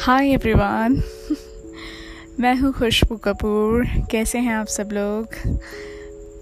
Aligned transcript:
Hi 0.00 0.28
everyone 0.28 1.02
मैं 2.40 2.54
हूँ 2.54 2.72
खुशबू 2.72 3.16
कपूर। 3.16 3.84
कैसे 4.10 4.38
हैं 4.38 4.54
आप 4.54 4.66
सब 4.66 4.88
लोग? 4.92 5.28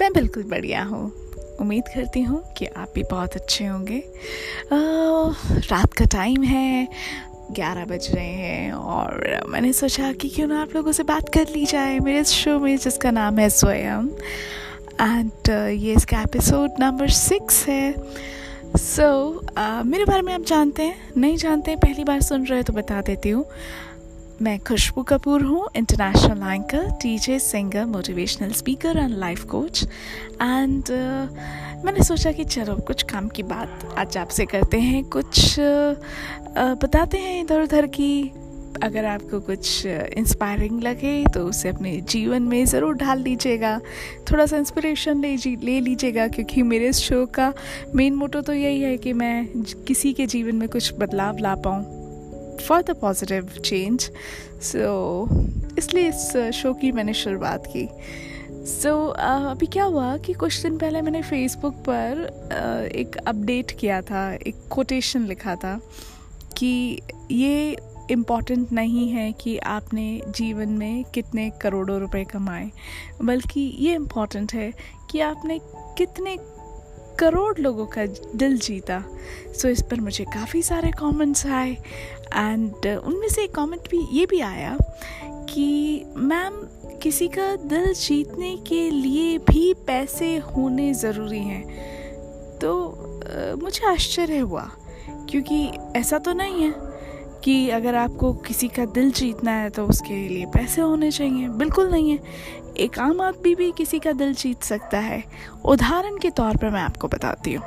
मैं 0.00 0.12
बिल्कुल 0.12 0.42
बढ़िया 0.42 0.82
हूँ। 0.82 1.12
उम्मीद 1.60 1.84
करती 1.88 2.20
हूँ 2.20 2.42
कि 2.56 2.66
आप 2.66 2.92
भी 2.94 3.02
बहुत 3.02 3.34
अच्छे 3.34 3.66
होंगे। 3.66 4.02
रात 4.72 5.92
का 5.92 6.04
टाइम 6.04 6.42
है, 6.42 6.88
ग्यारह 7.52 7.84
बज 7.84 8.08
रहे 8.14 8.26
हैं 8.26 8.72
और 8.72 9.40
मैंने 9.48 9.72
सोचा 9.72 10.12
कि 10.12 10.28
क्यों 10.28 10.48
ना 10.48 10.62
आप 10.62 10.74
लोगों 10.74 10.92
से 10.92 11.02
बात 11.02 11.28
कर 11.28 11.46
ली 11.56 11.64
जाए। 11.66 11.98
मेरे 11.98 12.24
शो 12.24 12.58
में 12.58 12.76
जिसका 12.76 13.10
नाम 13.10 13.38
है 13.38 13.50
स्वयं। 13.50 14.08
एंड 15.00 15.48
ये 15.82 15.94
इसका 15.94 16.20
एपिसोड 16.20 16.70
नंबर 16.80 17.08
सिक्स 17.08 17.66
है। 17.68 17.94
सो 18.76 19.02
so, 19.02 19.54
uh, 19.54 19.84
मेरे 19.84 20.04
बारे 20.04 20.22
में 20.22 20.32
आप 20.34 20.40
जानते 20.40 20.82
हैं? 20.82 20.96
नहीं 21.16 21.36
जानते 21.36 21.70
हैं? 21.70 21.80
पहली 21.80 22.04
बार 22.04 22.20
सुन 22.20 22.44
रहे 22.44 22.58
हो 22.58 22.62
तो 22.62 22.72
बता 22.72 23.00
देती 23.00 23.28
हूँ। 23.28 23.44
मैं 24.42 24.58
खुशबू 24.58 25.02
कपूर 25.02 25.42
हूँ 25.42 25.68
international 25.76 26.52
anchor 26.52 26.90
teacher 27.02 27.38
singer 27.38 27.84
motivational 27.84 28.52
speaker 28.52 28.96
and 28.96 29.18
life 29.18 29.44
coach 29.44 29.84
and 30.42 30.90
मैंने 31.84 32.04
सोचा 32.04 32.32
कि 32.32 32.44
चलो 32.44 32.74
कुछ 32.76 33.02
काम 33.02 33.28
की 33.28 33.42
बात 33.42 33.94
आज 33.98 34.16
आपसे 34.16 34.46
करते 34.46 34.80
हैं। 34.80 35.04
कुछ 35.04 35.40
uh, 35.54 35.96
बताते 36.56 37.18
हैं 37.18 37.40
इधर 37.44 37.62
उधर 37.62 37.86
की 37.86 38.32
अगर 38.82 39.04
आपको 39.04 39.40
कुछ 39.40 39.86
इंस्पायरिंग 39.86 40.82
लगे 40.82 41.24
तो 41.34 41.40
उसे 41.40 41.68
अपने 41.68 42.00
जीवन 42.00 42.42
में 42.42 42.64
ज़रूर 42.66 42.94
ढाल 42.94 43.22
लीजिएगा 43.22 43.80
थोड़ा 44.32 44.46
सा 44.46 44.56
इंस्पिरेशन 44.56 45.20
ले 45.20 45.36
जी 45.36 45.56
ले 45.62 45.80
लीजिएगा 45.80 46.28
क्योंकि 46.28 46.62
मेरे 46.62 46.88
इस 46.88 46.96
शो 46.96 47.26
का 47.26 47.52
मेन 47.94 48.14
मोटो 48.14 48.40
तो 48.40 48.52
यही 48.52 48.80
है 48.80 48.96
कि 48.96 49.12
मैं 49.12 49.46
किसी 49.62 50.12
के 50.12 50.26
जीवन 50.26 50.56
में 50.56 50.68
कुछ 50.68 50.92
बदलाव 50.98 51.38
ला 51.38 51.54
पाऊँ 51.54 51.84
for 52.56 52.82
the 52.82 52.90
positive 52.90 53.48
change 53.64 54.10
so 54.62 55.28
इसलिए 55.78 56.08
इस 56.08 56.36
शो 56.54 56.74
की 56.74 56.92
मैंने 56.92 57.14
शुरुआत 57.14 57.66
की। 57.66 57.88
सो 58.50 59.06
so, 59.06 59.12
uh, 59.12 59.50
अभी 59.50 59.66
क्या 59.66 59.84
हुआ 59.84 60.16
कि 60.16 60.32
कुछ 60.32 60.62
दिन 60.62 60.78
पहले 60.78 61.02
मैंने 61.02 61.22
फेसबुक 61.22 61.74
पर 61.74 62.26
uh, 62.46 62.94
एक 62.96 63.16
अपडेट 63.16 63.70
किया 63.70 64.00
था 64.02 64.34
एक 64.34 64.54
कोटेशन 64.70 65.26
लिखा 65.26 65.54
था 65.54 65.80
कि 66.56 67.00
ये 67.30 67.76
इंपॉर्टेंट 68.10 68.72
नहीं 68.72 69.08
है 69.10 69.32
कि 69.32 69.56
आपने 69.58 70.20
जीवन 70.28 70.68
में 70.68 71.04
कितने 71.04 71.50
करोड़ों 71.62 71.98
रुपए 72.00 72.24
कमाए 72.24 72.70
बल्कि 73.22 73.60
ये 73.80 73.94
इंपॉर्टेंट 73.94 74.54
है 74.54 74.72
कि 75.10 75.20
आपने 75.20 75.58
कितने 75.98 76.36
करोड़ 77.18 77.58
लोगों 77.58 77.86
का 77.86 78.04
दिल 78.06 78.58
जीता। 78.58 79.00
सो 79.00 79.60
so, 79.60 79.66
इस 79.66 79.82
पर 79.82 80.00
मुझे 80.00 80.24
काफ़ी 80.24 80.62
सारे 80.62 80.90
कमेंट्स 80.90 81.46
आए 81.46 81.72
एंड 81.72 82.86
उनमें 82.86 83.28
से 83.28 83.44
एक 83.44 83.54
कमेंट 83.54 83.88
भी 83.90 84.06
ये 84.12 84.26
भी 84.26 84.40
आया 84.40 84.76
कि 85.24 86.02
मैम 86.16 86.56
किसी 87.02 87.28
का 87.28 87.54
दिल 87.56 87.92
जीतने 87.94 88.56
के 88.56 88.88
लिए 88.90 89.38
भी 89.38 89.72
पैसे 89.86 90.36
होने 90.36 90.92
ज़रूरी 90.94 91.38
हैं। 91.38 91.64
तो 92.58 92.72
मुझे 93.62 93.86
आश्चर्य 93.86 94.38
हुआ 94.38 94.70
क्योंकि 95.30 95.66
ऐसा 95.96 96.18
तो 96.18 96.32
नहीं 96.32 96.62
है। 96.62 96.95
कि 97.44 97.68
अगर 97.70 97.94
आपको 97.94 98.32
किसी 98.32 98.68
का 98.68 98.84
दिल 98.84 99.10
जीतना 99.12 99.50
है 99.50 99.70
तो 99.70 99.86
उसके 99.86 100.28
लिए 100.28 100.46
पैसे 100.46 100.80
होने 100.80 101.10
चाहिए। 101.10 101.48
बिल्कुल 101.48 101.90
नहीं 101.90 102.10
है। 102.10 102.18
एक 102.76 102.98
आम 102.98 103.20
आदमी 103.20 103.54
भी 103.54 103.70
किसी 103.72 103.98
का 103.98 104.12
दिल 104.12 104.34
जीत 104.34 104.62
सकता 104.62 104.98
है। 104.98 105.22
उदाहरण 105.64 106.18
के 106.18 106.30
तौर 106.30 106.56
पर 106.56 106.70
मैं 106.70 106.82
आपको 106.82 107.08
बताती 107.08 107.52
हूँ। 107.52 107.64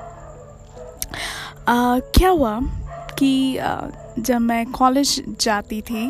क्या 2.16 2.30
हुआ 2.30 2.60
कि 3.20 3.58
आ, 3.58 3.88
जब 4.20 4.40
मैं 4.42 4.66
कॉलेज 4.72 5.24
जाती 5.42 5.82
थी 5.82 6.10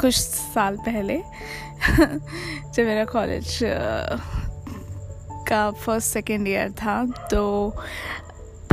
कुछ 0.00 0.14
साल 0.14 0.76
पहले 0.76 1.16
जब 2.74 2.84
मेरा 2.84 3.04
कॉलेज 3.04 3.58
का 5.48 5.70
फ़र्स्ट 5.70 6.12
सेकेंड 6.12 6.48
ईयर 6.48 6.70
था 6.72 7.04
तो 7.30 7.42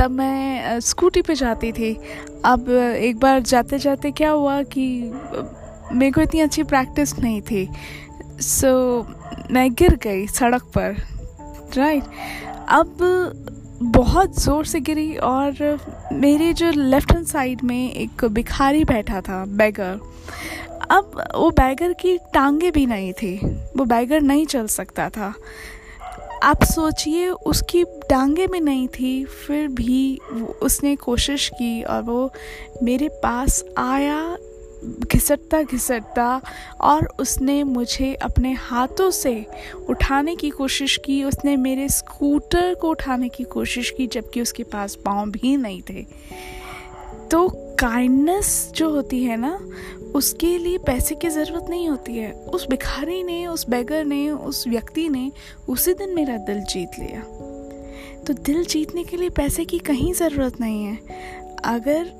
तब 0.02 0.10
मैं 0.10 0.80
स्कूटी 0.80 1.22
पे 1.22 1.34
जाती 1.34 1.72
थी। 1.72 2.00
अब 2.44 2.70
एक 2.98 3.18
बार 3.18 3.40
जाते 3.40 3.78
जाते 3.78 4.10
क्या 4.10 4.30
हुआ 4.30 4.62
कि 4.62 5.12
मेरे 5.92 6.10
को 6.10 6.20
इतनी 6.20 6.40
अच्छी 6.40 6.62
प्रैक्टिस 6.62 7.18
नहीं 7.18 7.42
थी। 7.42 7.68
सो 8.40 9.00
so, 9.00 9.50
मैं 9.50 9.74
गिर 9.74 9.96
गई 9.96 10.26
सड़क 10.26 10.62
पर 10.62 10.96
राइट? 11.76 12.02
right? 12.02 12.16
अब 12.68 12.96
बहुत 13.82 14.40
ज़ोर 14.40 14.64
से 14.64 14.80
गिरी 14.80 15.16
और 15.16 15.78
मेरे 16.12 16.52
जो 16.52 16.70
लेफ़्ट 16.70 17.12
हैंड 17.12 17.26
साइड 17.26 17.62
में 17.62 17.92
एक 17.92 18.24
भिखारी 18.24 18.84
बैठा 18.84 19.20
था 19.20 19.44
बैगर। 19.44 20.00
अब 20.90 21.24
वो 21.34 21.50
बैगर 21.50 21.92
की 21.92 22.18
टांगे 22.18 22.70
भी 22.70 22.86
नहीं 22.86 23.12
थी 23.12 23.36
वो 23.76 23.84
बैगर 23.84 24.20
नहीं 24.20 24.46
चल 24.46 24.66
सकता 24.66 25.08
था। 25.08 25.34
आप 26.42 26.62
सोचिए, 26.64 27.28
उसकी 27.28 27.84
टांगे 28.10 28.46
में 28.46 28.60
नहीं 28.60 28.88
थी, 28.88 29.24
फिर 29.24 29.68
भी 29.68 30.16
उसने 30.62 30.94
कोशिश 30.96 31.48
की 31.48 31.82
और 31.82 32.02
वो 32.02 32.32
मेरे 32.82 33.08
पास 33.22 33.64
आया, 33.78 34.36
घिसटता 34.84 35.62
घिसटता 35.62 36.40
और 36.80 37.06
उसने 37.20 37.62
मुझे 37.64 38.14
अपने 38.14 38.52
हाथों 38.52 39.10
से 39.10 39.34
उठाने 39.88 40.36
की 40.36 40.50
कोशिश 40.50 40.96
की। 41.04 41.22
उसने 41.24 41.56
मेरे 41.56 41.88
स्कूटर 41.88 42.74
को 42.74 42.90
उठाने 42.90 43.28
की 43.28 43.44
कोशिश 43.44 43.90
की, 43.90 44.06
जबकि 44.06 44.40
उसके 44.40 44.62
पास 44.62 44.94
पाँव 44.94 45.30
भी 45.30 45.56
नहीं 45.56 45.82
थे। 45.90 46.06
तो 47.32 47.48
काइंडनेस 47.80 48.72
जो 48.76 48.90
होती 48.90 49.24
है 49.24 49.36
ना, 49.36 49.68
उसके 50.14 50.58
लिए 50.58 50.78
पैसे 50.78 51.14
की 51.14 51.28
ज़रूरत 51.28 51.66
नहीं 51.70 51.88
होती 51.88 52.18
है। 52.18 52.32
उस 52.32 52.68
भिखारी 52.68 53.22
ने, 53.22 53.46
उस 53.46 53.68
बेगर 53.68 54.04
ने, 54.04 54.30
उस 54.30 54.68
व्यक्ति 54.68 55.08
ने 55.08 55.32
उसी 55.68 55.94
दिन 55.94 56.14
मेरा 56.14 56.36
दिल 56.36 56.60
जीत 56.60 56.90
लिया। 56.98 57.20
तो 58.26 58.32
दिल 58.32 58.64
जीतने 58.64 59.04
के 59.04 59.16
लिए 59.16 59.30
पैसे 59.30 59.64
की 59.64 59.78
कहीं 59.78 60.12
ज़रूरत 60.12 60.60
नहीं 60.60 60.84
है। 60.84 60.98
अगर 61.64 62.12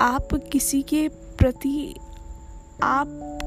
आप 0.00 0.28
किसी 0.52 0.82
के 0.82 1.08
प्रति 1.08 1.94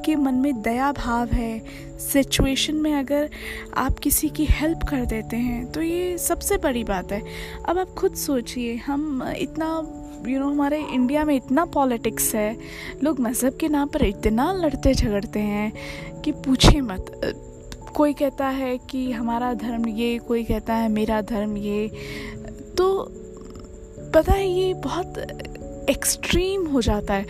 आपके 0.02 0.16
मन 0.16 0.34
में 0.34 0.62
दया 0.62 0.92
भाव 0.92 1.28
है 1.28 1.62
सिचुएशन 2.00 2.76
में 2.76 2.94
अगर 2.94 3.30
आप 3.78 4.00
किसी 4.00 4.30
की 4.30 4.46
हेल्प 4.50 4.80
कर 4.90 5.06
देते 5.06 5.38
हैं 5.38 5.72
तो 5.72 5.82
ये 5.82 6.18
सबसे 6.18 6.58
बड़ी 6.58 6.84
बात 6.84 7.12
है। 7.12 7.22
अब 7.70 7.80
आप 7.80 7.90
खुद 7.90 8.16
सोचिए 8.16 8.76
हम 8.76 9.24
इतना 9.38 9.68
यू 9.68 10.30
you 10.30 10.40
नो 10.40 10.42
know, 10.42 10.56
हमारे 10.56 10.80
इंडिया 10.92 11.26
में 11.26 11.36
इतना 11.36 11.66
पॉलिटिक्स 11.66 12.36
है 12.36 12.58
लोग 13.04 13.20
मज़हब 13.20 13.58
के 13.58 13.68
नाम 13.68 13.88
पर 13.88 14.06
इतना 14.06 14.52
लड़ते 14.54 14.94
झगड़ते 14.94 15.40
हैं 15.40 15.74
कि 16.22 16.32
पूछे 16.32 16.82
मत। 16.82 17.36
कोई 17.96 18.14
कहता 18.14 18.48
है 18.48 18.78
कि 18.78 19.12
हमारा 19.12 19.54
धर्म 19.54 19.88
ये 19.88 20.18
कोई 20.18 20.44
कहता 20.44 20.74
है 20.74 20.90
मेरा 20.90 21.22
धर्म 21.22 21.58
ये 21.58 21.88
तो 22.78 23.08
पता 24.16 24.34
है 24.34 24.50
ये 24.50 24.74
बहुत 24.74 25.14
एक्सट्रीम 25.90 26.66
हो 26.68 26.82
जाता 26.82 27.14
है। 27.14 27.26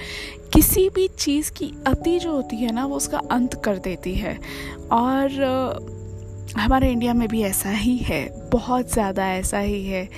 किसी 0.53 0.89
भी 0.89 1.07
चीज़ 1.07 1.51
की 1.51 1.73
अति 1.87 2.19
जो 2.19 2.31
होती 2.31 2.57
है 2.57 2.71
ना 2.71 2.85
वो 2.85 2.95
उसका 2.95 3.17
अंत 3.31 3.61
कर 3.65 3.77
देती 3.77 4.15
है। 4.15 4.39
और 4.91 5.89
हमारे 6.57 6.91
इंडिया 6.91 7.13
में 7.13 7.27
भी 7.27 7.41
ऐसा 7.41 7.69
ही 7.69 7.97
है 7.97 8.49
बहुत 8.49 8.91
ज़्यादा 8.93 9.27
ऐसा 9.33 9.59
ही 9.59 9.83
है। 9.85 10.09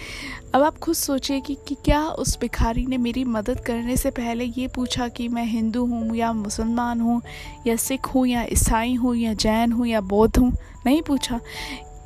अब 0.55 0.61
आप 0.63 0.77
खुद 0.77 0.95
सोचिए 0.95 1.39
कि, 1.41 1.57
कि 1.67 1.75
क्या 1.85 2.03
उस 2.05 2.39
भिखारी 2.39 2.85
ने 2.85 2.97
मेरी 2.97 3.23
मदद 3.23 3.59
करने 3.59 3.97
से 3.97 4.09
पहले 4.11 4.45
ये 4.45 4.67
पूछा 4.67 5.07
कि 5.07 5.27
मैं 5.27 5.45
हिंदू 5.45 5.85
हूँ 5.85 6.15
या 6.15 6.31
मुसलमान 6.33 7.01
हूँ 7.01 7.21
या 7.67 7.75
सिख 7.75 8.05
हूँ 8.05 8.27
या 8.27 8.43
ईसाई 8.43 8.93
हूँ 8.93 9.15
या 9.15 9.33
जैन 9.33 9.71
हूँ 9.71 9.87
या 9.87 10.01
बौद्ध 10.01 10.37
हूँ? 10.37 10.51
नहीं 10.85 11.01
पूछा। 11.01 11.39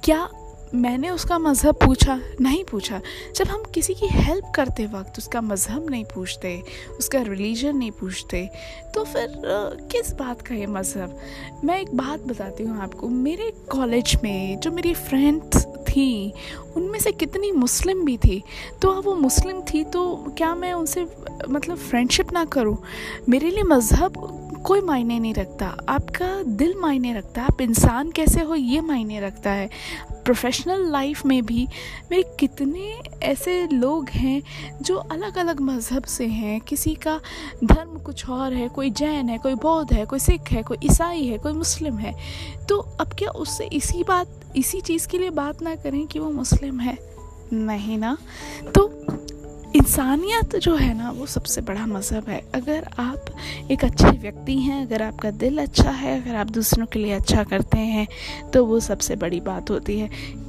क्या 0.03 0.29
मैंने 0.75 1.09
उसका 1.09 1.37
मज़हब 1.39 1.75
पूछा, 1.83 2.19
नहीं 2.41 2.63
पूछा। 2.63 2.99
जब 3.35 3.47
हम 3.47 3.63
किसी 3.73 3.93
की 3.93 4.07
हेल्प 4.09 4.51
करते 4.55 4.85
वक्त 4.87 5.17
उसका 5.17 5.41
मज़हब 5.41 5.89
नहीं 5.89 6.03
पूछते, 6.05 6.61
उसका 6.99 7.21
रिलीजन 7.21 7.77
नहीं 7.77 7.91
पूछते 7.91 8.49
तो 8.95 9.03
फिर 9.03 9.41
किस 9.91 10.11
बात 10.13 10.41
का 10.41 10.55
ये 10.55 10.65
मज़हब? 10.67 11.17
मैं 11.63 11.79
एक 11.81 11.95
बात 11.97 12.27
बताती 12.27 12.63
हूँ 12.63 12.81
आपको। 12.81 13.09
मेरे 13.09 13.51
कॉलेज 13.71 14.17
में 14.23 14.59
जो 14.59 14.71
मेरी 14.71 14.93
फ्रेंड्स 14.95 15.65
थी, 15.89 16.33
उनमें 16.75 16.99
से 16.99 17.11
कितनी 17.13 17.51
मुस्लिम 17.51 18.03
भी 18.05 18.17
थी 18.17 18.41
तो 18.81 18.89
अब 18.89 19.05
वो 19.05 19.15
मुस्लिम 19.15 19.61
थी 19.63 19.83
तो 19.85 20.33
क्या 20.37 20.53
मैं 20.55 20.73
उनसे 20.73 21.05
मतलब 21.49 21.77
फ्रेंडशिप 21.77 22.33
ना 22.33 22.45
करूँ? 22.47 22.77
मेरे 23.29 23.49
लिए 23.49 23.63
मज़हब 23.65 24.43
कोई 24.65 24.81
मायने 24.81 25.17
नहीं 25.19 25.33
रखता। 25.33 25.65
आपका 25.89 26.27
दिल 26.43 26.73
मायने 26.77 27.13
रखता 27.13 27.41
है। 27.41 27.47
आप 27.47 27.61
इंसान 27.61 28.11
कैसे 28.11 28.41
हो, 28.41 28.55
ये 28.55 28.81
मायने 28.81 29.19
रखता 29.19 29.51
है। 29.51 29.69
प्रोफेशनल 30.27 30.91
लाइफ 30.91 31.25
में 31.25 31.45
भी 31.45 31.67
वे 32.09 32.23
कितने 32.39 33.01
ऐसे 33.23 33.67
लोग 33.67 34.09
हैं 34.09 34.41
जो 34.81 34.97
अलग 34.97 35.37
अलग 35.37 35.59
मज़हब 35.59 36.03
से 36.03 36.27
हैं। 36.27 36.61
किसी 36.61 36.95
का 36.95 37.21
धर्म 37.63 37.99
कुछ 37.99 38.29
और 38.29 38.53
है, 38.53 38.67
कोई 38.67 38.89
जैन 38.89 39.29
है, 39.29 39.37
कोई 39.37 39.53
बौद्ध 39.53 39.93
है, 39.93 40.05
कोई 40.05 40.19
सिख 40.19 40.41
है, 40.51 40.63
कोई 40.63 40.77
ईसाई 40.83 41.23
है, 41.23 41.37
कोई 41.37 41.53
मुस्लिम 41.53 41.97
है। 41.97 42.15
तो 42.69 42.77
अब 42.77 43.13
क्या 43.13 43.29
उससे 43.29 43.65
इसी 43.65 44.03
बात, 44.03 44.27
इसी 44.55 44.81
चीज़ 44.81 45.07
के 45.07 45.17
लिए 45.17 45.29
बात 45.29 45.61
ना 45.61 45.75
करें 45.75 46.07
कि 46.07 46.19
वो 46.19 46.31
मुस्लिम 46.31 46.79
है? 46.79 46.97
नहीं 47.53 47.97
ना? 47.97 48.17
तो 48.75 49.05
इंसानियत 49.75 50.55
जो 50.55 50.75
है 50.75 50.93
ना, 50.97 51.09
वो 51.11 51.25
सबसे 51.25 51.61
बड़ा 51.61 51.85
मज़हब 51.85 52.29
है। 52.29 52.41
अगर 52.55 52.87
आप 52.99 53.25
एक 53.71 53.83
अच्छे 53.85 54.09
व्यक्ति 54.09 54.57
हैं, 54.59 54.85
अगर 54.85 55.01
आपका 55.01 55.31
दिल 55.33 55.57
अच्छा 55.57 55.91
है, 55.91 56.21
अगर 56.21 56.35
आप 56.35 56.51
दूसरों 56.51 56.85
के 56.85 56.99
लिए 56.99 57.13
अच्छा 57.13 57.43
करते 57.43 57.77
हैं 57.77 58.07
तो 58.53 58.65
वो 58.65 58.79
सबसे 58.81 59.15
बड़ी 59.15 59.39
बात 59.41 59.69
होती 59.69 59.99
है। 59.99 60.45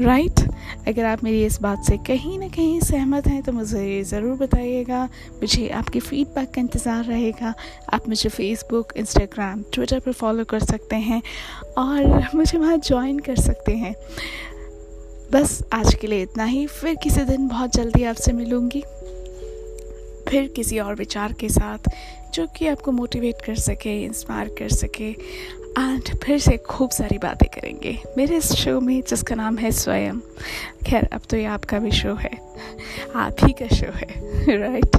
Right 0.00 0.30
right? 0.30 0.88
अगर 0.88 1.04
आप 1.04 1.22
मेरी 1.24 1.44
इस 1.44 1.60
बात 1.62 1.82
से 1.84 1.96
कहीं 1.96 2.38
ना 2.38 2.46
कहीं 2.48 2.80
सहमत 2.80 3.26
हैं 3.26 3.42
तो 3.42 3.52
मुझे 3.52 3.84
ये 3.84 4.02
ज़रूर 4.02 4.36
बताइएगा। 4.36 5.02
मुझे 5.32 5.68
आपके 5.70 6.00
फीडबैक 6.00 6.50
का 6.50 6.60
इंतज़ार 6.60 7.04
रहेगा। 7.04 7.54
आप 7.94 8.08
मुझे 8.08 8.28
फेसबुक 8.28 8.92
इंस्टाग्राम 8.96 9.62
ट्विटर 9.74 10.00
पर 10.00 10.12
फॉलो 10.12 10.44
कर 10.44 10.60
सकते 10.60 10.96
हैं 10.98 11.22
और 11.78 12.28
मुझे 12.34 12.58
वहाँ 12.58 12.78
ज्वाइन 12.78 13.18
कर 13.18 13.36
सकते 13.36 13.76
हैं। 13.76 13.94
बस 15.32 15.62
आज 15.72 15.94
के 15.94 16.06
लिए 16.06 16.22
इतना 16.22 16.44
ही। 16.44 16.66
फिर 16.66 16.94
किसी 16.94 17.20
दिन 17.20 17.48
बहुत 17.48 17.72
जल्दी 17.72 18.04
आपसे 18.04 18.32
मिलूँगी। 18.32 18.80
फिर 20.28 20.52
किसी 20.56 20.78
और 20.78 20.94
विचार 20.94 21.32
के 21.32 21.48
साथ, 21.48 21.78
जो 22.34 22.46
कि 22.46 22.66
आपको 22.66 22.92
मोटिवेट 22.92 23.34
कर 23.46 23.54
सके 23.54 24.02
इंस्पायर 24.04 24.48
कर 24.48 24.68
सके 24.68 25.10
एंड 25.78 26.02
फिर 26.24 26.38
से 26.38 26.56
खूब 26.56 26.90
सारी 26.90 27.18
बातें 27.18 27.48
करेंगे। 27.48 27.98
मेरे 28.16 28.36
इस 28.36 28.52
शो 28.52 28.80
में, 28.80 29.02
जिसका 29.10 29.34
नाम 29.34 29.58
है 29.58 29.70
स्वयं। 29.70 30.18
खैर, 30.86 31.08
अब 31.12 31.20
तो 31.30 31.36
ये 31.36 31.44
आपका 31.44 31.78
भी 31.78 31.90
शो 31.90 32.14
है। 32.14 32.38
आप 33.16 33.36
ही 33.44 33.52
का 33.52 33.76
शो 33.76 33.92
है 33.92 34.56
राइट 34.58 34.96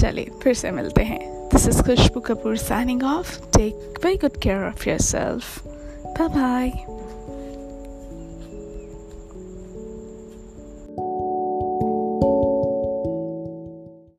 चलिए, 0.00 0.30
फिर 0.42 0.54
से 0.54 0.70
मिलते 0.70 1.02
हैं। 1.02 1.48
This 1.48 1.68
is 1.68 1.82
Khushboo 1.82 2.20
Kapoor 2.20 2.56
signing 2.56 3.02
off 3.02 3.40
take 3.40 4.04
very 4.04 4.16
good 4.16 4.40
care 4.42 4.68
of 4.68 4.88
yourself 4.98 5.66
bye 6.06 6.28
bye 6.28 6.95